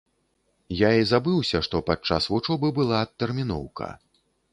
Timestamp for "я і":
0.77-1.03